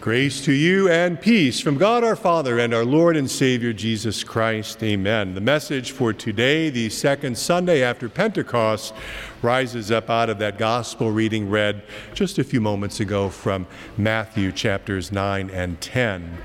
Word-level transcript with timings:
Grace 0.00 0.42
to 0.46 0.52
you 0.52 0.88
and 0.88 1.20
peace 1.20 1.60
from 1.60 1.76
God 1.76 2.02
our 2.02 2.16
Father 2.16 2.58
and 2.58 2.72
our 2.72 2.86
Lord 2.86 3.18
and 3.18 3.30
Savior 3.30 3.74
Jesus 3.74 4.24
Christ. 4.24 4.82
Amen. 4.82 5.34
The 5.34 5.42
message 5.42 5.92
for 5.92 6.14
today, 6.14 6.70
the 6.70 6.88
second 6.88 7.36
Sunday 7.36 7.82
after 7.82 8.08
Pentecost, 8.08 8.94
rises 9.42 9.90
up 9.90 10.08
out 10.08 10.30
of 10.30 10.38
that 10.38 10.56
gospel 10.56 11.10
reading 11.10 11.50
read 11.50 11.82
just 12.14 12.38
a 12.38 12.44
few 12.44 12.62
moments 12.62 13.00
ago 13.00 13.28
from 13.28 13.66
Matthew 13.98 14.52
chapters 14.52 15.12
9 15.12 15.50
and 15.50 15.78
10. 15.82 16.38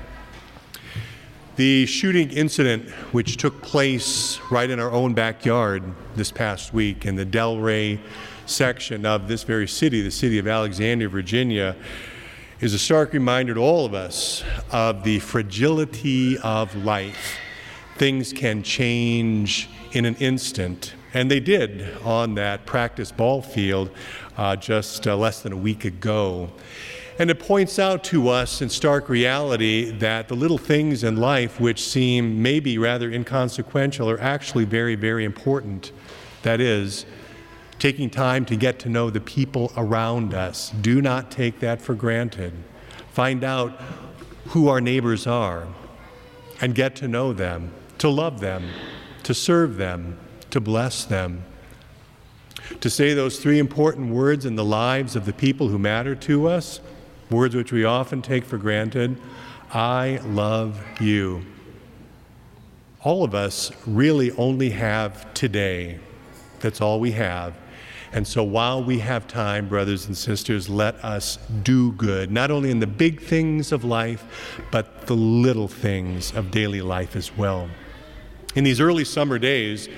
The 1.56 1.86
shooting 1.86 2.28
incident, 2.32 2.90
which 3.12 3.38
took 3.38 3.62
place 3.62 4.38
right 4.50 4.68
in 4.68 4.78
our 4.78 4.92
own 4.92 5.14
backyard 5.14 5.82
this 6.14 6.30
past 6.30 6.74
week 6.74 7.06
in 7.06 7.16
the 7.16 7.24
Del 7.24 7.56
Ray 7.56 8.00
section 8.44 9.06
of 9.06 9.28
this 9.28 9.44
very 9.44 9.66
city, 9.66 10.02
the 10.02 10.10
city 10.10 10.38
of 10.38 10.46
Alexandria, 10.46 11.08
Virginia, 11.08 11.74
is 12.58 12.72
a 12.72 12.78
stark 12.78 13.12
reminder 13.12 13.52
to 13.52 13.60
all 13.60 13.84
of 13.84 13.92
us 13.92 14.42
of 14.72 15.04
the 15.04 15.18
fragility 15.18 16.38
of 16.38 16.74
life. 16.74 17.38
Things 17.96 18.32
can 18.32 18.62
change 18.62 19.68
in 19.92 20.06
an 20.06 20.14
instant, 20.16 20.94
and 21.12 21.30
they 21.30 21.40
did 21.40 21.94
on 22.02 22.34
that 22.36 22.64
practice 22.64 23.12
ball 23.12 23.42
field 23.42 23.90
uh, 24.38 24.56
just 24.56 25.06
uh, 25.06 25.14
less 25.14 25.42
than 25.42 25.52
a 25.52 25.56
week 25.56 25.84
ago. 25.84 26.50
And 27.18 27.30
it 27.30 27.38
points 27.38 27.78
out 27.78 28.02
to 28.04 28.30
us 28.30 28.62
in 28.62 28.70
stark 28.70 29.10
reality 29.10 29.90
that 29.98 30.28
the 30.28 30.34
little 30.34 30.58
things 30.58 31.04
in 31.04 31.16
life 31.16 31.60
which 31.60 31.82
seem 31.82 32.42
maybe 32.42 32.78
rather 32.78 33.10
inconsequential 33.10 34.08
are 34.08 34.20
actually 34.20 34.64
very, 34.64 34.94
very 34.94 35.26
important. 35.26 35.92
That 36.42 36.62
is, 36.62 37.04
taking 37.86 38.10
time 38.10 38.44
to 38.44 38.56
get 38.56 38.80
to 38.80 38.88
know 38.88 39.10
the 39.10 39.20
people 39.20 39.70
around 39.76 40.34
us. 40.34 40.70
Do 40.80 41.00
not 41.00 41.30
take 41.30 41.60
that 41.60 41.80
for 41.80 41.94
granted. 41.94 42.52
Find 43.12 43.44
out 43.44 43.80
who 44.46 44.66
our 44.66 44.80
neighbors 44.80 45.24
are 45.24 45.68
and 46.60 46.74
get 46.74 46.96
to 46.96 47.06
know 47.06 47.32
them, 47.32 47.72
to 47.98 48.08
love 48.08 48.40
them, 48.40 48.68
to 49.22 49.32
serve 49.32 49.76
them, 49.76 50.18
to 50.50 50.60
bless 50.60 51.04
them. 51.04 51.44
To 52.80 52.90
say 52.90 53.14
those 53.14 53.38
three 53.38 53.60
important 53.60 54.12
words 54.12 54.46
in 54.46 54.56
the 54.56 54.64
lives 54.64 55.14
of 55.14 55.24
the 55.24 55.32
people 55.32 55.68
who 55.68 55.78
matter 55.78 56.16
to 56.16 56.48
us, 56.48 56.80
words 57.30 57.54
which 57.54 57.70
we 57.70 57.84
often 57.84 58.20
take 58.20 58.44
for 58.44 58.58
granted 58.58 59.16
I 59.72 60.18
love 60.24 60.84
you. 61.00 61.46
All 63.04 63.22
of 63.22 63.36
us 63.36 63.70
really 63.86 64.32
only 64.32 64.70
have 64.70 65.32
today. 65.34 66.00
That's 66.58 66.80
all 66.80 66.98
we 66.98 67.12
have. 67.12 67.54
And 68.16 68.26
so 68.26 68.42
while 68.42 68.82
we 68.82 69.00
have 69.00 69.28
time, 69.28 69.68
brothers 69.68 70.06
and 70.06 70.16
sisters, 70.16 70.70
let 70.70 70.94
us 71.04 71.38
do 71.62 71.92
good, 71.92 72.30
not 72.30 72.50
only 72.50 72.70
in 72.70 72.80
the 72.80 72.86
big 72.86 73.20
things 73.20 73.72
of 73.72 73.84
life, 73.84 74.24
but 74.72 75.06
the 75.06 75.14
little 75.14 75.68
things 75.68 76.32
of 76.32 76.50
daily 76.50 76.80
life 76.80 77.14
as 77.14 77.36
well. 77.36 77.68
In 78.54 78.64
these 78.64 78.80
early 78.80 79.04
summer 79.04 79.38
days, 79.38 79.90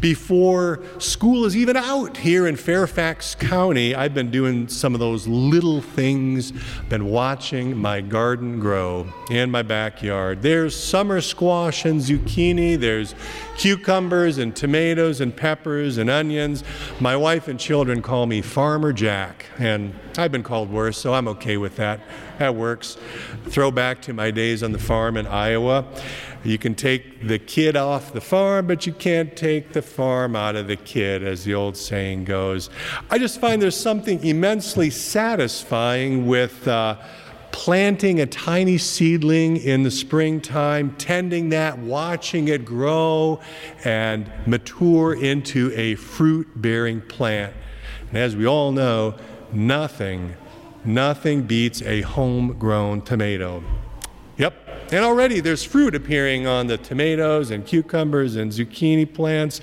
before 0.00 0.82
school 0.98 1.44
is 1.44 1.56
even 1.56 1.76
out 1.76 2.16
here 2.16 2.46
in 2.46 2.56
Fairfax 2.56 3.34
County, 3.34 3.94
I've 3.94 4.14
been 4.14 4.30
doing 4.30 4.66
some 4.68 4.94
of 4.94 5.00
those 5.00 5.26
little 5.26 5.80
things, 5.80 6.52
been 6.88 7.06
watching 7.06 7.76
my 7.76 8.00
garden 8.00 8.60
grow 8.60 9.06
in 9.30 9.50
my 9.50 9.62
backyard. 9.62 10.42
There's 10.42 10.74
summer 10.74 11.20
squash 11.20 11.84
and 11.84 12.00
zucchini, 12.00 12.78
there's 12.78 13.14
cucumbers 13.58 14.38
and 14.38 14.56
tomatoes 14.56 15.20
and 15.20 15.36
peppers 15.36 15.98
and 15.98 16.08
onions. 16.08 16.64
My 16.98 17.14
wife 17.14 17.46
and 17.46 17.60
children 17.60 18.00
call 18.00 18.26
me 18.26 18.40
Farmer 18.40 18.92
Jack, 18.92 19.46
and 19.58 19.94
I've 20.16 20.32
been 20.32 20.42
called 20.42 20.70
worse, 20.70 20.96
so 20.96 21.12
I'm 21.12 21.28
okay 21.28 21.56
with 21.56 21.76
that. 21.76 22.00
That 22.38 22.54
works. 22.54 22.96
Throw 23.48 23.70
back 23.70 24.00
to 24.02 24.14
my 24.14 24.30
days 24.30 24.62
on 24.62 24.72
the 24.72 24.78
farm 24.78 25.18
in 25.18 25.26
Iowa. 25.26 25.84
You 26.42 26.56
can 26.56 26.74
take 26.74 27.26
the 27.26 27.38
kid 27.38 27.76
off 27.76 28.14
the 28.14 28.20
farm, 28.22 28.66
but 28.66 28.86
you 28.86 28.94
can't 28.94 29.36
take 29.36 29.74
the 29.74 29.82
farm 29.90 30.36
out 30.36 30.56
of 30.56 30.68
the 30.68 30.76
kid, 30.76 31.22
as 31.22 31.44
the 31.44 31.54
old 31.54 31.76
saying 31.76 32.24
goes. 32.24 32.70
I 33.10 33.18
just 33.18 33.40
find 33.40 33.60
there's 33.60 33.76
something 33.76 34.24
immensely 34.24 34.90
satisfying 34.90 36.26
with. 36.26 36.66
Uh, 36.66 36.96
planting 37.52 38.20
a 38.20 38.26
tiny 38.26 38.78
seedling 38.78 39.56
in 39.56 39.82
the 39.82 39.90
springtime, 39.90 40.94
tending 40.96 41.48
that, 41.48 41.78
watching 41.78 42.48
it 42.48 42.64
grow 42.64 43.40
and 43.84 44.30
mature 44.46 45.12
into 45.14 45.72
a 45.74 45.94
fruit 45.96 46.48
bearing 46.54 47.00
plant. 47.00 47.52
And 48.08 48.18
as 48.18 48.36
we 48.36 48.46
all 48.46 48.72
know, 48.72 49.16
nothing, 49.52 50.36
nothing 50.84 51.42
beats 51.42 51.82
a 51.82 52.02
homegrown 52.02 53.02
tomato. 53.02 53.62
And 54.92 55.04
already 55.04 55.38
there's 55.38 55.62
fruit 55.62 55.94
appearing 55.94 56.48
on 56.48 56.66
the 56.66 56.76
tomatoes 56.76 57.52
and 57.52 57.64
cucumbers 57.64 58.34
and 58.34 58.50
zucchini 58.50 59.12
plants. 59.12 59.60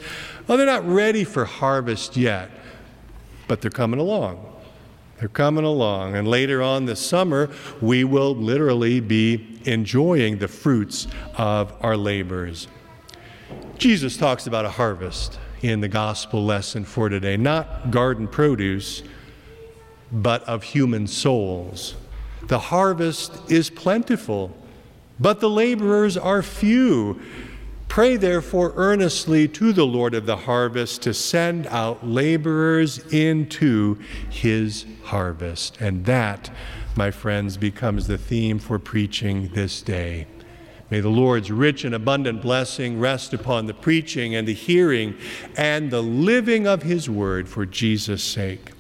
Well, 0.47 0.57
they're 0.57 0.65
not 0.65 0.87
ready 0.87 1.25
for 1.25 1.43
harvest 1.43 2.15
yet, 2.15 2.49
but 3.47 3.59
they're 3.59 3.69
coming 3.69 3.99
along. 3.99 4.53
They're 5.19 5.27
coming 5.27 5.65
along. 5.65 6.15
And 6.15 6.27
later 6.27 6.61
on 6.61 6.85
this 6.85 7.05
summer, 7.05 7.49
we 7.81 8.05
will 8.05 8.35
literally 8.35 9.01
be 9.01 9.59
enjoying 9.65 10.37
the 10.37 10.47
fruits 10.47 11.07
of 11.35 11.73
our 11.81 11.97
labors. 11.97 12.67
Jesus 13.77 14.15
talks 14.15 14.47
about 14.47 14.63
a 14.63 14.69
harvest 14.69 15.39
in 15.61 15.81
the 15.81 15.87
gospel 15.87 16.45
lesson 16.45 16.85
for 16.85 17.09
today, 17.09 17.35
not 17.35 17.91
garden 17.91 18.27
produce, 18.27 19.03
but 20.11 20.43
of 20.43 20.63
human 20.63 21.07
souls. 21.07 21.95
The 22.43 22.59
harvest 22.59 23.51
is 23.51 23.69
plentiful 23.69 24.55
but 25.19 25.39
the 25.39 25.49
laborers 25.49 26.17
are 26.17 26.41
few. 26.41 27.19
Pray 27.87 28.17
therefore 28.17 28.73
earnestly 28.75 29.47
to 29.47 29.73
the 29.73 29.85
Lord 29.85 30.13
of 30.13 30.25
the 30.25 30.35
harvest 30.35 31.01
to 31.03 31.13
send 31.13 31.65
out 31.67 32.05
laborers 32.05 32.99
into 33.11 33.97
his 34.29 34.85
harvest. 35.03 35.79
And 35.79 36.05
that, 36.05 36.51
my 36.95 37.11
friends, 37.11 37.57
becomes 37.57 38.07
the 38.07 38.17
theme 38.17 38.59
for 38.59 38.77
preaching 38.77 39.49
this 39.53 39.81
day. 39.81 40.27
May 40.89 40.99
the 41.01 41.09
Lord's 41.09 41.51
rich 41.51 41.83
and 41.83 41.95
abundant 41.95 42.41
blessing 42.41 42.99
rest 42.99 43.33
upon 43.33 43.65
the 43.65 43.73
preaching 43.73 44.35
and 44.35 44.47
the 44.47 44.53
hearing 44.53 45.15
and 45.57 45.91
the 45.91 46.03
living 46.03 46.67
of 46.67 46.83
his 46.83 47.09
word 47.09 47.49
for 47.49 47.65
Jesus' 47.65 48.23
sake. 48.23 48.71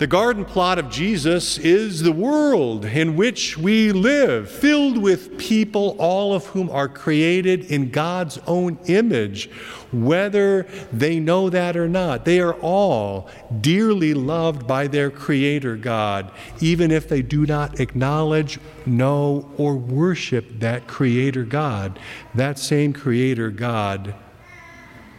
The 0.00 0.06
garden 0.06 0.46
plot 0.46 0.78
of 0.78 0.88
Jesus 0.88 1.58
is 1.58 2.00
the 2.00 2.10
world 2.10 2.86
in 2.86 3.16
which 3.16 3.58
we 3.58 3.92
live, 3.92 4.50
filled 4.50 4.96
with 4.96 5.36
people, 5.36 5.94
all 5.98 6.32
of 6.32 6.46
whom 6.46 6.70
are 6.70 6.88
created 6.88 7.70
in 7.70 7.90
God's 7.90 8.38
own 8.46 8.78
image, 8.86 9.50
whether 9.92 10.62
they 10.90 11.20
know 11.20 11.50
that 11.50 11.76
or 11.76 11.86
not. 11.86 12.24
They 12.24 12.40
are 12.40 12.54
all 12.54 13.28
dearly 13.60 14.14
loved 14.14 14.66
by 14.66 14.86
their 14.86 15.10
Creator 15.10 15.76
God, 15.76 16.32
even 16.62 16.90
if 16.90 17.06
they 17.06 17.20
do 17.20 17.44
not 17.44 17.78
acknowledge, 17.78 18.58
know, 18.86 19.52
or 19.58 19.76
worship 19.76 20.60
that 20.60 20.86
Creator 20.86 21.44
God. 21.44 22.00
That 22.34 22.58
same 22.58 22.94
Creator 22.94 23.50
God 23.50 24.14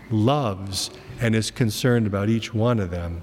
loves 0.09 0.89
and 1.19 1.35
is 1.35 1.51
concerned 1.51 2.07
about 2.07 2.29
each 2.29 2.51
one 2.51 2.79
of 2.79 2.89
them. 2.89 3.21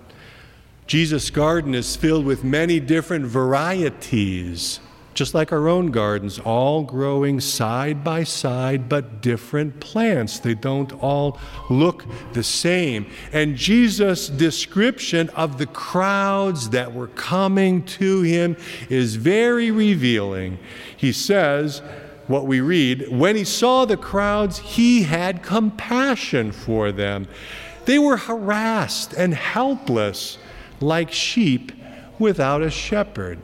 Jesus' 0.88 1.28
garden 1.28 1.74
is 1.74 1.96
filled 1.96 2.24
with 2.24 2.42
many 2.42 2.80
different 2.80 3.26
varieties, 3.26 4.80
just 5.12 5.34
like 5.34 5.52
our 5.52 5.68
own 5.68 5.90
gardens, 5.90 6.38
all 6.38 6.82
growing 6.82 7.40
side 7.40 8.02
by 8.02 8.24
side, 8.24 8.88
but 8.88 9.20
different 9.20 9.80
plants. 9.80 10.38
They 10.38 10.54
don't 10.54 10.90
all 11.02 11.38
look 11.68 12.06
the 12.32 12.42
same. 12.42 13.04
And 13.34 13.54
Jesus' 13.54 14.28
description 14.30 15.28
of 15.30 15.58
the 15.58 15.66
crowds 15.66 16.70
that 16.70 16.94
were 16.94 17.08
coming 17.08 17.84
to 17.84 18.22
him 18.22 18.56
is 18.88 19.16
very 19.16 19.70
revealing. 19.70 20.58
He 20.96 21.12
says, 21.12 21.82
what 22.28 22.46
we 22.46 22.62
read, 22.62 23.10
when 23.10 23.36
he 23.36 23.44
saw 23.44 23.84
the 23.84 23.98
crowds, 23.98 24.58
he 24.58 25.02
had 25.02 25.42
compassion 25.42 26.50
for 26.50 26.92
them. 26.92 27.28
They 27.84 27.98
were 27.98 28.16
harassed 28.16 29.12
and 29.12 29.34
helpless 29.34 30.38
like 30.80 31.12
sheep 31.12 31.72
without 32.18 32.62
a 32.62 32.70
shepherd. 32.70 33.38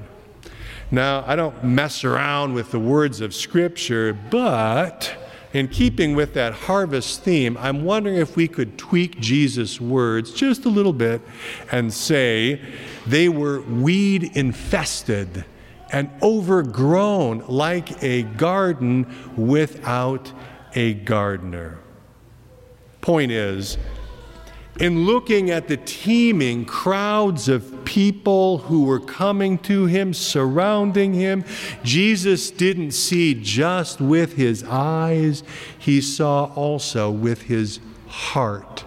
Now, 0.91 1.25
I 1.27 1.37
don't 1.37 1.65
mess 1.65 2.05
around 2.05 2.55
with 2.55 2.71
the 2.71 2.79
words 2.79 3.21
of 3.21 3.35
Scripture, 3.35 4.13
but 4.13 5.17
in 5.53 5.69
keeping 5.69 6.17
with 6.17 6.35
that 6.35 6.53
harvest 6.53 7.23
theme, 7.23 7.57
I'm 7.59 7.85
wondering 7.85 8.17
if 8.17 8.37
we 8.37 8.49
could 8.49 8.77
tweak 8.77 9.21
Jesus' 9.21 9.81
words 9.81 10.33
just 10.33 10.65
a 10.65 10.69
little 10.69 10.93
bit 10.93 11.23
and 11.71 11.93
say 11.93 12.61
they 13.07 13.29
were 13.29 13.61
weed 13.63 14.37
infested 14.37 15.45
and 15.91 16.11
overgrown 16.23 17.45
like 17.47 18.03
a 18.03 18.23
garden 18.23 19.07
without 19.37 20.33
a 20.75 20.95
gardener. 20.95 21.79
Point 23.01 23.31
is, 23.31 23.79
in 24.81 25.05
looking 25.05 25.51
at 25.51 25.69
the 25.69 25.77
teeming 25.77 26.65
crowds 26.65 27.49
of 27.49 27.85
people 27.85 28.59
who 28.59 28.85
were 28.85 29.01
coming 29.01 29.59
to 29.59 29.87
him, 29.87 30.13
surrounding 30.13 31.15
him, 31.15 31.45
Jesus 31.83 32.51
didn't 32.51 32.93
see 32.93 33.35
just 33.35 34.01
with 34.01 34.35
his 34.35 34.65
eyes, 34.65 35.43
he 35.79 36.01
saw 36.01 36.53
also 36.55 37.11
with 37.11 37.43
his 37.43 37.81
heart 38.09 38.85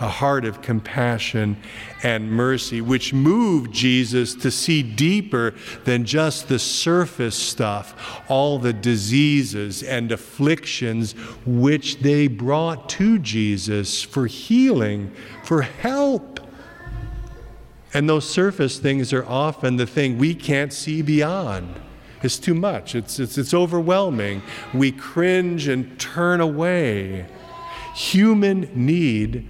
a 0.00 0.08
heart 0.08 0.44
of 0.44 0.62
compassion 0.62 1.56
and 2.02 2.30
mercy, 2.30 2.80
which 2.80 3.12
moved 3.12 3.72
Jesus 3.72 4.34
to 4.34 4.50
see 4.50 4.82
deeper 4.82 5.54
than 5.84 6.04
just 6.04 6.48
the 6.48 6.58
surface 6.58 7.36
stuff, 7.36 8.22
all 8.28 8.58
the 8.58 8.72
diseases 8.72 9.82
and 9.82 10.12
afflictions 10.12 11.12
which 11.46 12.00
they 12.00 12.28
brought 12.28 12.88
to 12.90 13.18
Jesus 13.18 14.02
for 14.02 14.26
healing, 14.26 15.10
for 15.44 15.62
help. 15.62 16.40
And 17.94 18.08
those 18.08 18.28
surface 18.28 18.78
things 18.78 19.12
are 19.12 19.24
often 19.24 19.76
the 19.76 19.86
thing 19.86 20.18
we 20.18 20.34
can't 20.34 20.72
see 20.72 21.00
beyond. 21.00 21.80
It's 22.22 22.38
too 22.38 22.54
much, 22.54 22.94
it's, 22.94 23.18
it's, 23.18 23.38
it's 23.38 23.54
overwhelming. 23.54 24.42
We 24.74 24.92
cringe 24.92 25.68
and 25.68 25.98
turn 25.98 26.40
away. 26.40 27.26
Human 27.94 28.70
need 28.74 29.48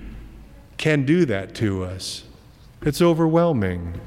can 0.77 1.05
do 1.05 1.25
that 1.25 1.55
to 1.57 1.85
us. 1.85 2.25
It's 2.83 3.03
overwhelming. 3.03 4.01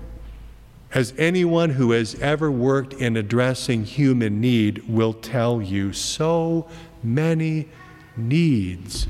As 0.94 1.14
anyone 1.18 1.72
who 1.72 1.92
has 1.92 2.16
ever 2.16 2.52
worked 2.52 2.94
in 2.94 3.16
addressing 3.16 3.84
human 3.84 4.42
need 4.42 4.88
will 4.88 5.14
tell 5.14 5.62
you, 5.62 5.94
so 5.94 6.68
many 7.04 7.68
needs, 8.18 9.08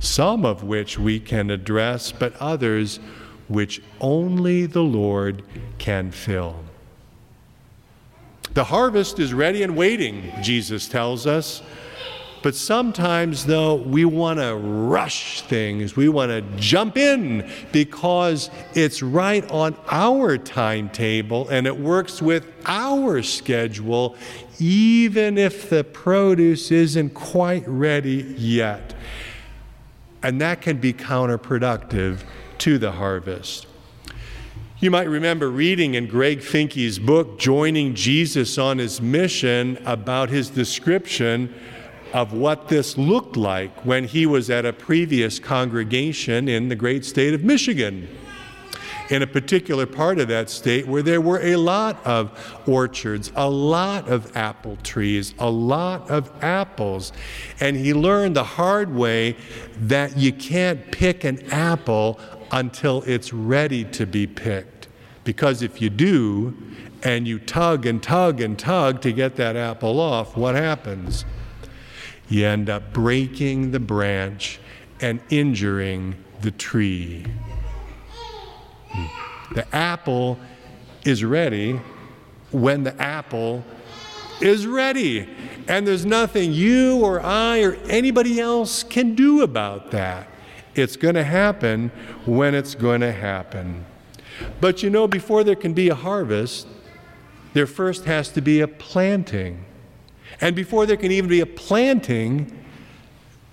some 0.00 0.44
of 0.46 0.62
which 0.62 0.98
we 0.98 1.20
can 1.20 1.50
address, 1.50 2.12
but 2.12 2.34
others 2.36 2.98
which 3.46 3.82
only 4.00 4.66
the 4.66 4.82
Lord 4.82 5.42
can 5.78 6.10
fill. 6.10 6.64
The 8.54 8.64
harvest 8.64 9.18
is 9.18 9.34
ready 9.34 9.62
and 9.62 9.76
waiting, 9.76 10.32
Jesus 10.42 10.88
tells 10.88 11.26
us. 11.26 11.62
But 12.42 12.54
sometimes, 12.54 13.46
though, 13.46 13.74
we 13.74 14.04
want 14.04 14.38
to 14.38 14.54
rush 14.54 15.42
things. 15.42 15.96
We 15.96 16.08
want 16.08 16.30
to 16.30 16.42
jump 16.56 16.96
in 16.96 17.50
because 17.72 18.50
it's 18.74 19.02
right 19.02 19.48
on 19.50 19.76
our 19.90 20.38
timetable 20.38 21.48
and 21.48 21.66
it 21.66 21.76
works 21.76 22.22
with 22.22 22.46
our 22.66 23.22
schedule, 23.22 24.16
even 24.58 25.36
if 25.36 25.68
the 25.68 25.82
produce 25.82 26.70
isn't 26.70 27.10
quite 27.10 27.66
ready 27.66 28.34
yet. 28.38 28.94
And 30.22 30.40
that 30.40 30.60
can 30.60 30.78
be 30.78 30.92
counterproductive 30.92 32.22
to 32.58 32.78
the 32.78 32.92
harvest. 32.92 33.66
You 34.80 34.92
might 34.92 35.08
remember 35.08 35.50
reading 35.50 35.94
in 35.94 36.06
Greg 36.06 36.40
Finke's 36.40 37.00
book, 37.00 37.40
Joining 37.40 37.94
Jesus 37.96 38.58
on 38.58 38.78
His 38.78 39.00
Mission, 39.00 39.76
about 39.84 40.30
his 40.30 40.50
description 40.50 41.52
of 42.12 42.32
what 42.32 42.68
this 42.68 42.96
looked 42.96 43.36
like 43.36 43.84
when 43.84 44.04
he 44.04 44.26
was 44.26 44.50
at 44.50 44.64
a 44.64 44.72
previous 44.72 45.38
congregation 45.38 46.48
in 46.48 46.68
the 46.68 46.76
great 46.76 47.04
state 47.04 47.34
of 47.34 47.44
Michigan. 47.44 48.08
In 49.10 49.22
a 49.22 49.26
particular 49.26 49.86
part 49.86 50.18
of 50.18 50.28
that 50.28 50.50
state 50.50 50.86
where 50.86 51.02
there 51.02 51.20
were 51.20 51.40
a 51.40 51.56
lot 51.56 52.04
of 52.06 52.60
orchards, 52.66 53.32
a 53.36 53.48
lot 53.48 54.06
of 54.08 54.36
apple 54.36 54.76
trees, 54.82 55.34
a 55.38 55.50
lot 55.50 56.10
of 56.10 56.30
apples. 56.44 57.12
And 57.58 57.74
he 57.76 57.94
learned 57.94 58.36
the 58.36 58.44
hard 58.44 58.94
way 58.94 59.36
that 59.80 60.18
you 60.18 60.32
can't 60.32 60.92
pick 60.92 61.24
an 61.24 61.42
apple 61.50 62.20
until 62.52 63.02
it's 63.02 63.32
ready 63.32 63.84
to 63.84 64.04
be 64.04 64.26
picked. 64.26 64.88
Because 65.24 65.62
if 65.62 65.80
you 65.80 65.88
do, 65.88 66.54
and 67.02 67.28
you 67.28 67.38
tug 67.38 67.86
and 67.86 68.02
tug 68.02 68.40
and 68.40 68.58
tug 68.58 69.00
to 69.02 69.12
get 69.12 69.36
that 69.36 69.56
apple 69.56 70.00
off, 70.00 70.36
what 70.36 70.54
happens? 70.54 71.24
You 72.28 72.46
end 72.46 72.68
up 72.68 72.92
breaking 72.92 73.70
the 73.70 73.80
branch 73.80 74.58
and 75.00 75.20
injuring 75.30 76.14
the 76.40 76.50
tree. 76.50 77.24
Hmm. 78.88 79.54
The 79.54 79.74
apple 79.74 80.38
is 81.04 81.24
ready 81.24 81.80
when 82.50 82.84
the 82.84 83.00
apple 83.00 83.64
is 84.40 84.66
ready. 84.66 85.28
And 85.66 85.86
there's 85.86 86.06
nothing 86.06 86.52
you 86.52 87.00
or 87.04 87.20
I 87.20 87.62
or 87.62 87.74
anybody 87.88 88.40
else 88.40 88.82
can 88.82 89.14
do 89.14 89.42
about 89.42 89.90
that. 89.90 90.28
It's 90.74 90.96
going 90.96 91.14
to 91.14 91.24
happen 91.24 91.90
when 92.24 92.54
it's 92.54 92.74
going 92.74 93.00
to 93.00 93.12
happen. 93.12 93.84
But 94.60 94.82
you 94.82 94.90
know, 94.90 95.08
before 95.08 95.44
there 95.44 95.56
can 95.56 95.72
be 95.72 95.88
a 95.88 95.94
harvest, 95.94 96.68
there 97.52 97.66
first 97.66 98.04
has 98.04 98.28
to 98.30 98.40
be 98.40 98.60
a 98.60 98.68
planting. 98.68 99.64
And 100.40 100.54
before 100.54 100.86
there 100.86 100.96
can 100.96 101.10
even 101.12 101.28
be 101.28 101.40
a 101.40 101.46
planting, 101.46 102.56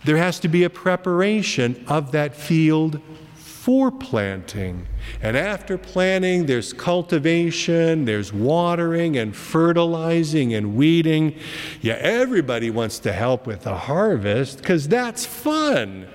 there 0.03 0.17
has 0.17 0.39
to 0.39 0.47
be 0.47 0.63
a 0.63 0.69
preparation 0.69 1.83
of 1.87 2.11
that 2.11 2.35
field 2.35 3.01
for 3.35 3.89
planting. 3.89 4.85
And 5.23 5.35
after 5.35 5.75
planting, 5.75 6.45
there's 6.45 6.71
cultivation, 6.71 8.05
there's 8.05 8.31
watering 8.31 9.17
and 9.17 9.35
fertilizing 9.35 10.53
and 10.53 10.75
weeding. 10.75 11.35
Yeah, 11.81 11.95
everybody 11.95 12.69
wants 12.69 12.99
to 12.99 13.11
help 13.11 13.47
with 13.47 13.63
the 13.63 13.75
harvest 13.75 14.59
because 14.59 14.87
that's 14.87 15.25
fun. 15.25 16.07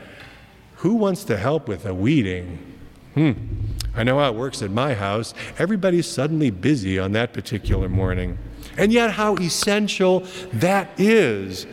Who 0.77 0.95
wants 0.95 1.25
to 1.25 1.37
help 1.37 1.67
with 1.67 1.83
the 1.83 1.95
weeding? 1.95 2.59
Hmm. 3.15 3.33
I 3.97 4.05
know 4.05 4.21
how 4.21 4.29
it 4.29 4.37
works 4.37 4.63
at 4.63 4.71
my 4.71 4.95
house. 4.95 5.35
Everybody's 5.59 6.07
suddenly 6.07 6.51
busy 6.51 7.01
on 7.01 7.11
that 7.13 7.33
particular 7.33 7.89
morning 7.89 8.39
and 8.81 8.95
yet 8.95 9.11
how 9.11 9.37
essential 9.37 10.21
that 10.55 10.89
is. 10.99 11.67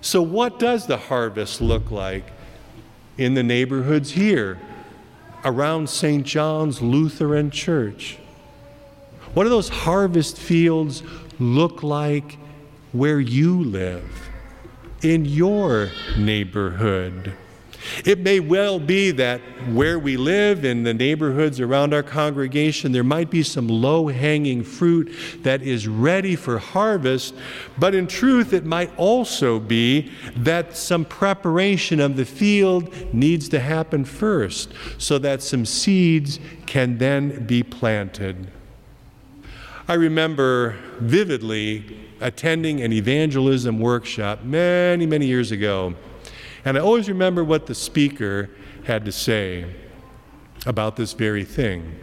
So, 0.00 0.22
what 0.22 0.58
does 0.58 0.86
the 0.86 0.96
harvest 0.96 1.60
look 1.60 1.90
like 1.90 2.24
in 3.18 3.34
the 3.34 3.42
neighborhoods 3.42 4.12
here 4.12 4.58
around 5.44 5.90
St. 5.90 6.24
John's 6.24 6.80
Lutheran 6.80 7.50
Church? 7.50 8.16
What 9.34 9.44
do 9.44 9.50
those 9.50 9.68
harvest 9.68 10.38
fields 10.38 11.02
look 11.38 11.82
like 11.82 12.38
where 12.92 13.20
you 13.20 13.62
live, 13.62 14.30
in 15.02 15.26
your 15.26 15.90
neighborhood? 16.16 17.34
It 18.04 18.18
may 18.20 18.40
well 18.40 18.78
be 18.78 19.10
that 19.12 19.40
where 19.72 19.98
we 19.98 20.16
live, 20.16 20.64
in 20.64 20.82
the 20.82 20.94
neighborhoods 20.94 21.60
around 21.60 21.94
our 21.94 22.02
congregation, 22.02 22.92
there 22.92 23.04
might 23.04 23.30
be 23.30 23.42
some 23.42 23.68
low 23.68 24.08
hanging 24.08 24.62
fruit 24.62 25.14
that 25.42 25.62
is 25.62 25.88
ready 25.88 26.36
for 26.36 26.58
harvest, 26.58 27.34
but 27.78 27.94
in 27.94 28.06
truth, 28.06 28.52
it 28.52 28.64
might 28.64 28.90
also 28.96 29.58
be 29.58 30.10
that 30.36 30.76
some 30.76 31.04
preparation 31.04 32.00
of 32.00 32.16
the 32.16 32.24
field 32.24 32.92
needs 33.14 33.48
to 33.48 33.60
happen 33.60 34.04
first 34.04 34.72
so 34.98 35.18
that 35.18 35.42
some 35.42 35.64
seeds 35.64 36.38
can 36.66 36.98
then 36.98 37.44
be 37.46 37.62
planted. 37.62 38.50
I 39.86 39.94
remember 39.94 40.76
vividly 40.98 41.84
attending 42.20 42.80
an 42.80 42.92
evangelism 42.92 43.78
workshop 43.78 44.42
many, 44.44 45.04
many 45.04 45.26
years 45.26 45.50
ago. 45.50 45.94
And 46.64 46.78
I 46.78 46.80
always 46.80 47.08
remember 47.08 47.44
what 47.44 47.66
the 47.66 47.74
speaker 47.74 48.50
had 48.84 49.04
to 49.04 49.12
say 49.12 49.66
about 50.66 50.96
this 50.96 51.12
very 51.12 51.44
thing. 51.44 51.98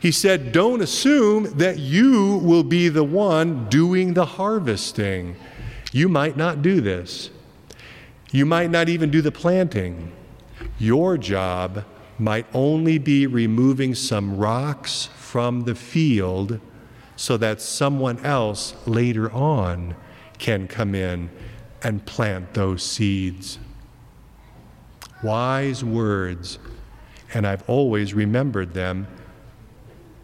He 0.00 0.12
said, 0.12 0.52
Don't 0.52 0.82
assume 0.82 1.56
that 1.56 1.78
you 1.78 2.38
will 2.44 2.62
be 2.62 2.88
the 2.88 3.04
one 3.04 3.68
doing 3.70 4.12
the 4.12 4.26
harvesting. 4.26 5.36
You 5.92 6.10
might 6.10 6.36
not 6.36 6.60
do 6.60 6.82
this. 6.82 7.30
You 8.30 8.44
might 8.44 8.70
not 8.70 8.88
even 8.88 9.10
do 9.10 9.22
the 9.22 9.32
planting. 9.32 10.12
Your 10.78 11.16
job 11.16 11.84
might 12.18 12.46
only 12.52 12.98
be 12.98 13.26
removing 13.26 13.94
some 13.94 14.36
rocks 14.36 15.08
from 15.16 15.62
the 15.62 15.74
field 15.74 16.60
so 17.16 17.36
that 17.38 17.60
someone 17.60 18.18
else 18.24 18.74
later 18.86 19.32
on 19.32 19.94
can 20.38 20.68
come 20.68 20.94
in 20.94 21.30
and 21.84 22.04
plant 22.06 22.54
those 22.54 22.82
seeds. 22.82 23.58
Wise 25.22 25.84
words, 25.84 26.58
and 27.32 27.46
I've 27.46 27.68
always 27.68 28.14
remembered 28.14 28.74
them 28.74 29.06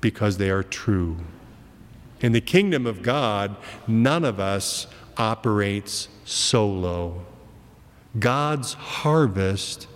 because 0.01 0.39
they 0.39 0.51
are 0.51 0.63
true. 0.63 1.19
In 2.21 2.33
the 2.33 2.41
kingdom 2.41 2.87
of 2.87 3.03
God, 3.03 3.57
none 3.87 4.25
of 4.25 4.41
us 4.41 4.87
operates 5.17 6.09
solo. 6.25 7.25
God's 8.19 8.73
harvest 8.75 9.87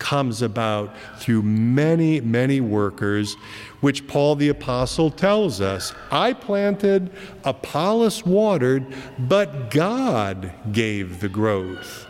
comes 0.00 0.42
about 0.42 0.92
through 1.18 1.42
many, 1.42 2.20
many 2.20 2.60
workers, 2.60 3.34
which 3.80 4.08
Paul 4.08 4.34
the 4.34 4.48
Apostle 4.48 5.10
tells 5.10 5.60
us 5.60 5.94
I 6.10 6.32
planted, 6.32 7.12
Apollos 7.44 8.26
watered, 8.26 8.92
but 9.18 9.70
God 9.70 10.52
gave 10.72 11.20
the 11.20 11.28
growth. 11.28 12.08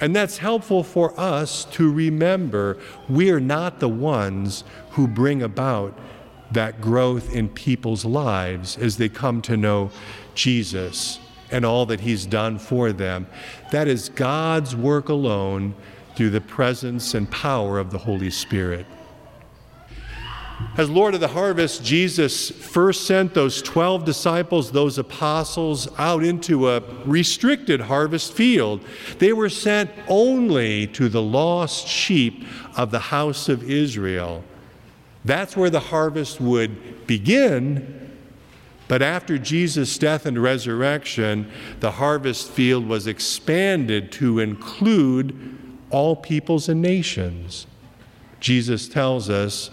And 0.00 0.14
that's 0.14 0.38
helpful 0.38 0.84
for 0.84 1.18
us 1.18 1.64
to 1.72 1.90
remember 1.90 2.78
we're 3.08 3.40
not 3.40 3.80
the 3.80 3.88
ones 3.88 4.62
who 4.90 5.08
bring 5.08 5.42
about 5.42 5.98
that 6.52 6.80
growth 6.80 7.34
in 7.34 7.48
people's 7.48 8.04
lives 8.04 8.76
as 8.78 8.98
they 8.98 9.08
come 9.08 9.42
to 9.42 9.56
know 9.56 9.90
Jesus 10.34 11.18
and 11.50 11.64
all 11.64 11.86
that 11.86 12.00
He's 12.00 12.26
done 12.26 12.58
for 12.58 12.92
them. 12.92 13.26
That 13.72 13.88
is 13.88 14.08
God's 14.08 14.76
work 14.76 15.08
alone 15.08 15.74
through 16.16 16.30
the 16.30 16.40
presence 16.40 17.14
and 17.14 17.30
power 17.30 17.78
of 17.78 17.90
the 17.90 17.98
Holy 17.98 18.30
Spirit. 18.30 18.86
As 20.78 20.88
Lord 20.88 21.14
of 21.14 21.20
the 21.20 21.28
harvest, 21.28 21.84
Jesus 21.84 22.50
first 22.50 23.06
sent 23.06 23.34
those 23.34 23.60
12 23.60 24.06
disciples, 24.06 24.72
those 24.72 24.96
apostles, 24.96 25.86
out 25.98 26.24
into 26.24 26.70
a 26.70 26.82
restricted 27.04 27.82
harvest 27.82 28.32
field. 28.32 28.82
They 29.18 29.34
were 29.34 29.50
sent 29.50 29.90
only 30.08 30.86
to 30.88 31.10
the 31.10 31.20
lost 31.20 31.86
sheep 31.86 32.44
of 32.74 32.90
the 32.90 32.98
house 32.98 33.50
of 33.50 33.68
Israel. 33.70 34.44
That's 35.26 35.56
where 35.56 35.70
the 35.70 35.80
harvest 35.80 36.40
would 36.40 37.06
begin. 37.06 38.16
But 38.88 39.02
after 39.02 39.36
Jesus' 39.36 39.98
death 39.98 40.24
and 40.24 40.42
resurrection, 40.42 41.50
the 41.80 41.90
harvest 41.90 42.50
field 42.50 42.86
was 42.86 43.06
expanded 43.06 44.12
to 44.12 44.38
include 44.38 45.58
all 45.90 46.16
peoples 46.16 46.68
and 46.68 46.82
nations. 46.82 47.66
Jesus 48.40 48.88
tells 48.88 49.30
us, 49.30 49.70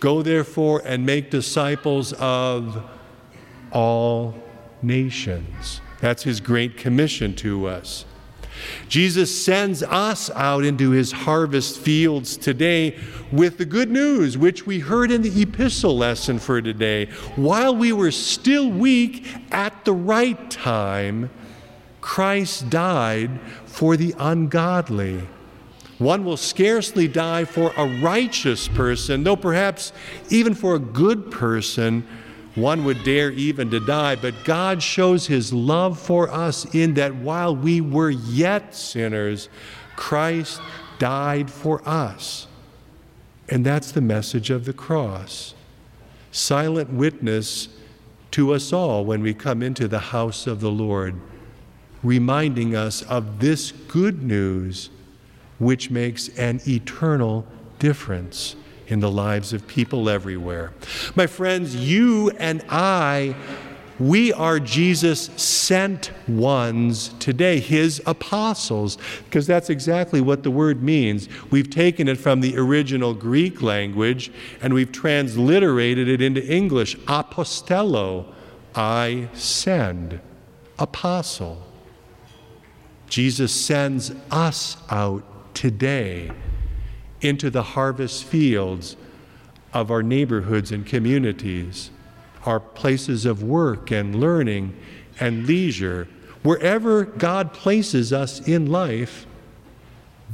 Go 0.00 0.22
therefore 0.22 0.82
and 0.84 1.06
make 1.06 1.30
disciples 1.30 2.12
of 2.14 2.82
all 3.70 4.34
nations. 4.82 5.80
That's 6.00 6.24
his 6.24 6.40
great 6.40 6.76
commission 6.76 7.36
to 7.36 7.68
us. 7.68 8.04
Jesus 8.88 9.44
sends 9.44 9.82
us 9.82 10.30
out 10.30 10.64
into 10.64 10.90
his 10.90 11.12
harvest 11.12 11.78
fields 11.78 12.36
today 12.36 12.98
with 13.30 13.58
the 13.58 13.64
good 13.64 13.90
news, 13.90 14.36
which 14.36 14.66
we 14.66 14.80
heard 14.80 15.10
in 15.10 15.22
the 15.22 15.42
epistle 15.42 15.96
lesson 15.96 16.38
for 16.38 16.60
today. 16.60 17.06
While 17.36 17.76
we 17.76 17.92
were 17.92 18.10
still 18.10 18.68
weak 18.68 19.26
at 19.50 19.84
the 19.84 19.94
right 19.94 20.50
time, 20.50 21.30
Christ 22.02 22.68
died 22.68 23.40
for 23.64 23.96
the 23.96 24.14
ungodly. 24.18 25.22
One 25.98 26.24
will 26.24 26.36
scarcely 26.36 27.08
die 27.08 27.44
for 27.44 27.72
a 27.76 27.86
righteous 28.02 28.68
person, 28.68 29.24
though 29.24 29.36
perhaps 29.36 29.92
even 30.28 30.54
for 30.54 30.74
a 30.74 30.80
good 30.80 31.30
person, 31.30 32.06
one 32.56 32.84
would 32.84 33.02
dare 33.04 33.30
even 33.30 33.70
to 33.70 33.80
die. 33.80 34.16
But 34.16 34.34
God 34.44 34.82
shows 34.82 35.28
his 35.28 35.52
love 35.52 35.98
for 35.98 36.28
us 36.28 36.66
in 36.74 36.94
that 36.94 37.14
while 37.14 37.54
we 37.56 37.80
were 37.80 38.10
yet 38.10 38.74
sinners, 38.74 39.48
Christ 39.96 40.60
died 40.98 41.50
for 41.50 41.80
us. 41.88 42.48
And 43.48 43.64
that's 43.64 43.92
the 43.92 44.00
message 44.00 44.50
of 44.50 44.64
the 44.64 44.72
cross. 44.72 45.54
Silent 46.32 46.90
witness 46.90 47.68
to 48.32 48.52
us 48.54 48.72
all 48.72 49.04
when 49.04 49.22
we 49.22 49.34
come 49.34 49.62
into 49.62 49.86
the 49.86 49.98
house 49.98 50.46
of 50.46 50.60
the 50.60 50.70
Lord, 50.70 51.14
reminding 52.02 52.74
us 52.74 53.02
of 53.02 53.40
this 53.40 53.72
good 53.72 54.22
news 54.22 54.90
which 55.58 55.90
makes 55.90 56.28
an 56.36 56.60
eternal 56.66 57.46
difference 57.78 58.56
in 58.88 59.00
the 59.00 59.10
lives 59.10 59.52
of 59.52 59.66
people 59.66 60.08
everywhere. 60.08 60.72
My 61.14 61.26
friends, 61.26 61.74
you 61.76 62.30
and 62.30 62.64
I, 62.68 63.34
we 63.98 64.32
are 64.32 64.58
Jesus 64.58 65.26
sent 65.36 66.10
ones 66.26 67.10
today, 67.20 67.60
his 67.60 68.02
apostles, 68.06 68.98
because 69.24 69.46
that's 69.46 69.70
exactly 69.70 70.20
what 70.20 70.42
the 70.42 70.50
word 70.50 70.82
means. 70.82 71.28
We've 71.50 71.70
taken 71.70 72.08
it 72.08 72.18
from 72.18 72.40
the 72.40 72.56
original 72.58 73.14
Greek 73.14 73.62
language 73.62 74.32
and 74.60 74.74
we've 74.74 74.90
transliterated 74.90 76.08
it 76.08 76.20
into 76.20 76.44
English 76.44 76.96
apostello, 77.06 78.26
I 78.74 79.28
send, 79.34 80.20
apostle. 80.78 81.71
Jesus 83.12 83.52
sends 83.52 84.10
us 84.30 84.78
out 84.88 85.22
today 85.52 86.30
into 87.20 87.50
the 87.50 87.62
harvest 87.62 88.24
fields 88.24 88.96
of 89.74 89.90
our 89.90 90.02
neighborhoods 90.02 90.72
and 90.72 90.86
communities, 90.86 91.90
our 92.46 92.58
places 92.58 93.26
of 93.26 93.42
work 93.42 93.90
and 93.90 94.18
learning 94.18 94.74
and 95.20 95.46
leisure. 95.46 96.08
Wherever 96.42 97.04
God 97.04 97.52
places 97.52 98.14
us 98.14 98.40
in 98.48 98.72
life, 98.72 99.26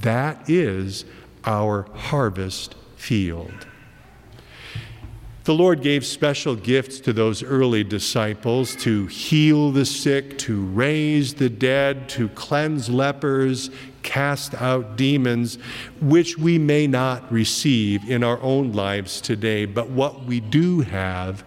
that 0.00 0.48
is 0.48 1.04
our 1.44 1.82
harvest 1.94 2.76
field. 2.94 3.66
The 5.48 5.54
Lord 5.54 5.80
gave 5.80 6.04
special 6.04 6.54
gifts 6.54 7.00
to 7.00 7.14
those 7.14 7.42
early 7.42 7.82
disciples 7.82 8.76
to 8.82 9.06
heal 9.06 9.70
the 9.70 9.86
sick, 9.86 10.36
to 10.40 10.62
raise 10.66 11.32
the 11.32 11.48
dead, 11.48 12.06
to 12.10 12.28
cleanse 12.28 12.90
lepers, 12.90 13.70
cast 14.02 14.52
out 14.56 14.98
demons, 14.98 15.56
which 16.02 16.36
we 16.36 16.58
may 16.58 16.86
not 16.86 17.32
receive 17.32 18.10
in 18.10 18.22
our 18.22 18.38
own 18.42 18.72
lives 18.72 19.22
today. 19.22 19.64
But 19.64 19.88
what 19.88 20.24
we 20.24 20.40
do 20.40 20.82
have 20.82 21.44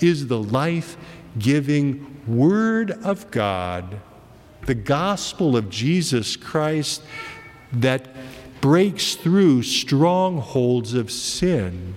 is 0.00 0.26
the 0.26 0.42
life 0.42 0.96
giving 1.38 2.24
Word 2.26 2.90
of 2.90 3.30
God, 3.30 4.00
the 4.66 4.74
gospel 4.74 5.56
of 5.56 5.70
Jesus 5.70 6.34
Christ 6.34 7.04
that 7.72 8.08
breaks 8.60 9.14
through 9.14 9.62
strongholds 9.62 10.94
of 10.94 11.12
sin 11.12 11.94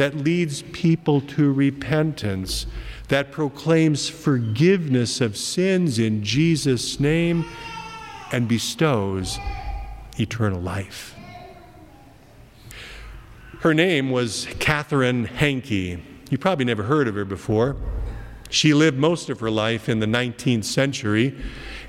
that 0.00 0.16
leads 0.16 0.62
people 0.62 1.20
to 1.20 1.52
repentance, 1.52 2.64
that 3.08 3.30
proclaims 3.30 4.08
forgiveness 4.08 5.20
of 5.20 5.36
sins 5.36 5.98
in 5.98 6.24
Jesus' 6.24 6.98
name, 6.98 7.44
and 8.32 8.48
bestows 8.48 9.38
eternal 10.18 10.58
life. 10.58 11.14
Her 13.58 13.74
name 13.74 14.10
was 14.10 14.48
Catherine 14.58 15.26
Hankey. 15.26 16.02
You 16.30 16.38
probably 16.38 16.64
never 16.64 16.84
heard 16.84 17.06
of 17.06 17.14
her 17.14 17.26
before. 17.26 17.76
She 18.50 18.74
lived 18.74 18.98
most 18.98 19.30
of 19.30 19.40
her 19.40 19.50
life 19.50 19.88
in 19.88 20.00
the 20.00 20.06
19th 20.06 20.64
century 20.64 21.34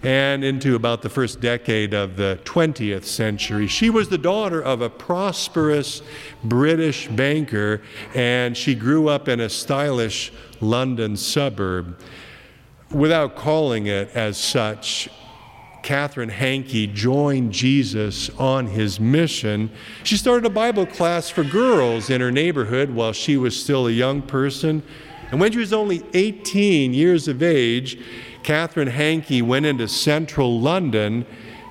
and 0.03 0.43
into 0.43 0.75
about 0.75 1.01
the 1.01 1.09
first 1.09 1.41
decade 1.41 1.93
of 1.93 2.15
the 2.15 2.39
20th 2.43 3.03
century. 3.03 3.67
She 3.67 3.89
was 3.89 4.09
the 4.09 4.17
daughter 4.17 4.61
of 4.61 4.81
a 4.81 4.89
prosperous 4.89 6.01
British 6.43 7.07
banker, 7.07 7.81
and 8.15 8.55
she 8.55 8.73
grew 8.73 9.07
up 9.07 9.27
in 9.27 9.39
a 9.39 9.49
stylish 9.49 10.31
London 10.59 11.17
suburb. 11.17 11.99
Without 12.91 13.35
calling 13.35 13.87
it 13.87 14.09
as 14.15 14.37
such, 14.37 15.09
Catherine 15.83 16.29
Hankey 16.29 16.87
joined 16.87 17.51
Jesus 17.51 18.29
on 18.37 18.67
his 18.67 18.99
mission. 18.99 19.71
She 20.03 20.17
started 20.17 20.45
a 20.45 20.49
Bible 20.49 20.85
class 20.85 21.29
for 21.29 21.43
girls 21.43 22.09
in 22.09 22.21
her 22.21 22.31
neighborhood 22.31 22.91
while 22.91 23.13
she 23.13 23.37
was 23.37 23.61
still 23.61 23.87
a 23.87 23.91
young 23.91 24.21
person. 24.21 24.83
And 25.31 25.39
when 25.39 25.51
she 25.51 25.59
was 25.59 25.73
only 25.73 26.03
18 26.13 26.93
years 26.93 27.27
of 27.27 27.41
age, 27.41 27.97
Catherine 28.43 28.89
Hankey 28.89 29.41
went 29.41 29.65
into 29.65 29.87
central 29.87 30.59
London 30.59 31.25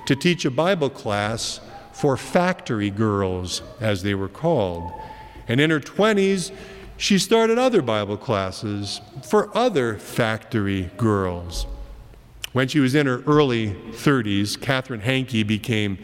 to 0.07 0.15
teach 0.15 0.45
a 0.45 0.51
Bible 0.51 0.89
class 0.89 1.61
for 1.93 2.17
factory 2.17 2.89
girls, 2.89 3.61
as 3.79 4.01
they 4.01 4.15
were 4.15 4.27
called. 4.27 4.91
And 5.47 5.61
in 5.61 5.69
her 5.69 5.79
20s, 5.79 6.51
she 6.97 7.19
started 7.19 7.59
other 7.59 7.81
Bible 7.81 8.17
classes 8.17 8.99
for 9.23 9.55
other 9.55 9.97
factory 9.97 10.89
girls. 10.97 11.67
When 12.53 12.67
she 12.67 12.79
was 12.79 12.95
in 12.95 13.05
her 13.05 13.21
early 13.27 13.69
30s, 13.91 14.59
Catherine 14.59 15.01
Hankey 15.01 15.43
became 15.43 15.99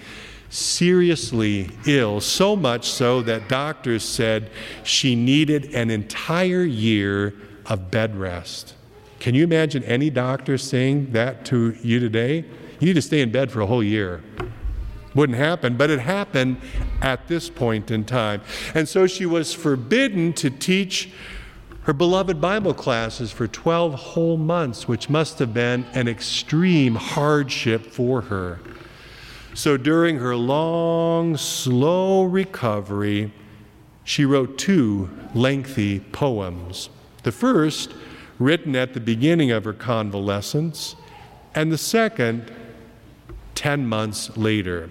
seriously 0.50 1.70
ill, 1.86 2.22
so 2.22 2.56
much 2.56 2.90
so 2.90 3.22
that 3.24 3.50
doctors 3.50 4.04
said 4.04 4.50
she 4.84 5.16
needed 5.16 5.74
an 5.74 5.90
entire 5.90 6.64
year 6.64 7.34
of 7.70 7.92
bed 7.92 8.16
rest. 8.16 8.76
Can 9.20 9.36
you 9.36 9.44
imagine 9.44 9.84
any 9.84 10.10
doctor 10.10 10.58
saying 10.58 11.12
that 11.12 11.46
to 11.46 11.76
you 11.82 12.00
today? 12.00 12.46
You 12.80 12.88
need 12.88 12.94
to 12.94 13.02
stay 13.02 13.22
in 13.22 13.32
bed 13.32 13.52
for 13.52 13.62
a 13.62 13.66
whole 13.66 13.84
year. 13.84 14.24
Wouldn't 15.16 15.38
happen, 15.38 15.78
but 15.78 15.90
it 15.90 16.00
happened 16.00 16.58
at 17.02 17.28
this 17.28 17.50
point 17.50 17.90
in 17.90 18.06
time. 18.06 18.42
And 18.76 18.88
so 18.88 19.08
she 19.08 19.26
was 19.26 19.54
forbidden 19.54 20.34
to 20.34 20.52
teach 20.52 21.10
her 21.84 21.94
beloved 21.94 22.40
Bible 22.40 22.74
classes 22.74 23.32
for 23.32 23.48
12 23.48 23.94
whole 23.94 24.38
months, 24.38 24.88
which 24.88 25.10
must 25.10 25.40
have 25.40 25.54
been 25.54 25.86
an 25.94 26.08
extreme 26.08 26.96
hardship 26.96 27.86
for 27.86 28.22
her. 28.22 28.60
So 29.54 29.78
during 29.78 30.18
her 30.18 30.36
long, 30.36 31.38
slow 31.38 32.26
recovery, 32.26 33.34
she 34.04 34.26
wrote 34.26 34.60
two 34.60 35.10
lengthy 35.34 36.02
poems. 36.02 36.90
The 37.28 37.34
first 37.34 37.94
written 38.40 38.74
at 38.74 38.94
the 38.94 39.02
beginning 39.02 39.52
of 39.52 39.66
her 39.66 39.74
convalescence, 39.74 40.96
and 41.54 41.70
the 41.70 41.78
second 41.78 42.50
10 43.54 43.86
months 43.86 44.38
later. 44.38 44.90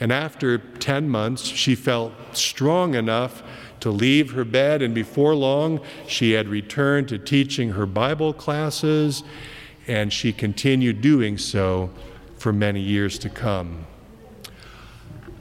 And 0.00 0.12
after 0.12 0.58
10 0.58 1.08
months, 1.08 1.44
she 1.44 1.76
felt 1.76 2.14
strong 2.32 2.96
enough 2.96 3.44
to 3.78 3.92
leave 3.92 4.32
her 4.32 4.44
bed, 4.44 4.82
and 4.82 4.92
before 4.92 5.36
long, 5.36 5.78
she 6.08 6.32
had 6.32 6.48
returned 6.48 7.06
to 7.10 7.18
teaching 7.18 7.70
her 7.70 7.86
Bible 7.86 8.32
classes, 8.32 9.22
and 9.86 10.12
she 10.12 10.32
continued 10.32 11.00
doing 11.00 11.38
so 11.38 11.90
for 12.38 12.52
many 12.52 12.80
years 12.80 13.20
to 13.20 13.30
come. 13.30 13.86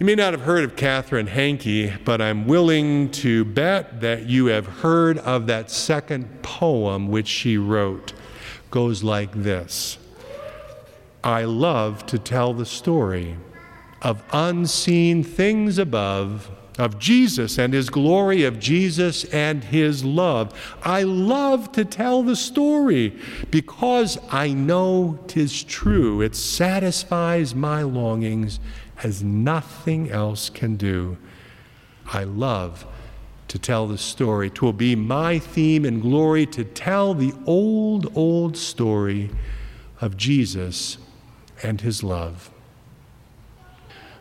You 0.02 0.06
may 0.06 0.16
not 0.16 0.34
have 0.34 0.42
heard 0.42 0.64
of 0.64 0.76
Catherine 0.76 1.28
Hankey, 1.28 1.94
but 2.04 2.22
I'm 2.22 2.48
willing 2.48 3.12
to 3.12 3.46
bet 3.46 4.02
that 4.02 4.26
you 4.26 4.48
have 4.48 4.66
heard 4.66 5.20
of 5.20 5.46
that 5.46 5.70
second 5.70 6.42
poem 6.42 7.10
which 7.10 7.28
she 7.28 7.60
wrote. 7.60 8.12
It 8.14 8.72
goes 8.72 9.04
like 9.04 9.32
this 9.32 10.00
I 11.24 11.44
love 11.44 12.08
to 12.08 12.18
tell 12.18 12.52
the 12.52 12.66
story 12.66 13.38
of 14.02 14.24
unseen 14.34 15.24
things 15.24 15.78
above 15.78 16.50
of 16.80 16.98
Jesus 16.98 17.60
and 17.60 17.72
his 17.72 17.92
glory, 17.92 18.44
of 18.44 18.60
Jesus 18.60 19.24
and 19.26 19.64
his 19.64 20.04
love. 20.04 20.80
I 20.82 21.04
love 21.04 21.72
to 21.74 21.86
tell 21.86 22.24
the 22.24 22.36
story 22.36 23.16
because 23.52 24.18
I 24.32 24.52
know 24.52 25.20
'tis 25.28 25.64
true. 25.64 26.22
It 26.22 26.36
satisfies 26.36 27.54
my 27.54 27.84
longings 27.84 28.60
as 29.04 29.24
nothing 29.24 30.10
else 30.10 30.50
can 30.50 30.76
do. 30.76 31.18
I 32.06 32.24
love 32.24 32.86
to 33.48 33.60
tell 33.60 33.88
the 33.88 33.98
story. 33.98 34.50
Twill 34.50 34.74
be 34.74 34.96
my 34.96 35.40
theme 35.40 35.86
and 35.86 36.02
glory 36.02 36.46
to 36.48 36.64
tell 36.64 37.14
the 37.14 37.34
old, 37.46 38.16
old 38.16 38.56
story 38.56 39.30
of 40.00 40.18
Jesus 40.18 40.98
and 41.64 41.82
his 41.82 42.04
love. 42.04 42.50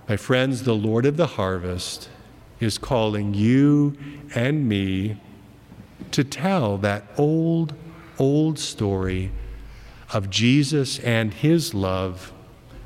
My 0.09 0.17
friends, 0.17 0.65
the 0.65 0.75
Lord 0.75 1.07
of 1.07 1.17
the 1.17 1.27
harvest 1.27 2.09
is 2.59 2.77
calling 2.79 3.33
you 3.33 3.97
and 4.35 4.69
me 4.69 5.17
to 6.11 6.25
tell 6.25 6.77
that 6.79 7.05
old, 7.17 7.75
old 8.19 8.59
story 8.59 9.31
of 10.13 10.29
Jesus 10.29 10.99
and 10.99 11.33
his 11.33 11.73
love 11.73 12.33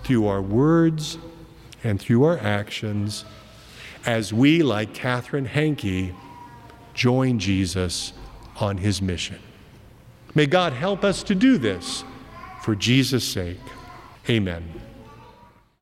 through 0.03 0.27
our 0.27 0.43
words 0.43 1.17
and 1.85 2.01
through 2.01 2.25
our 2.25 2.39
actions 2.39 3.25
as 4.07 4.33
we, 4.33 4.63
like 4.63 4.93
Catherine 4.95 5.45
Hankey, 5.45 6.15
join 6.95 7.39
Jesus 7.39 8.13
on 8.57 8.79
his 8.79 9.01
mission. 9.01 9.39
May 10.35 10.47
God 10.47 10.73
help 10.73 11.05
us 11.05 11.23
to 11.25 11.35
do 11.35 11.59
this 11.59 12.05
for 12.63 12.75
Jesus' 12.75 13.25
sake. 13.25 13.61
Amen. 14.29 14.84